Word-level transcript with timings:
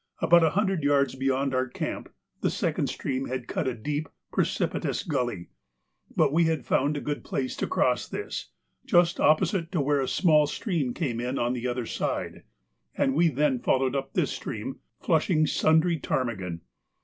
About 0.19 0.43
a 0.43 0.49
hundred 0.49 0.81
yards 0.83 1.13
beyond 1.13 1.53
our 1.53 1.67
camp 1.67 2.09
the 2.41 2.49
second 2.49 2.87
stream 2.87 3.25
had 3.27 3.47
cut 3.47 3.67
a 3.67 3.75
deep, 3.75 4.09
precipitous 4.31 5.03
gully, 5.03 5.49
but 6.15 6.33
we 6.33 6.45
had 6.45 6.65
found 6.65 6.97
a 6.97 7.01
good 7.01 7.23
place 7.23 7.55
to 7.57 7.67
cross 7.67 8.07
this, 8.07 8.47
just 8.83 9.19
opposite 9.19 9.71
to 9.73 9.79
where 9.79 10.01
a 10.01 10.07
small 10.07 10.47
stream 10.47 10.95
came 10.95 11.19
in 11.19 11.37
on 11.37 11.53
the 11.53 11.67
other 11.67 11.85
side, 11.85 12.41
and 12.97 13.13
we 13.13 13.27
then 13.27 13.59
followed 13.59 13.95
up 13.95 14.13
this 14.13 14.31
stream, 14.31 14.79
flushing 15.01 15.45
sundry 15.45 15.99
ptarmigan. 15.99 16.61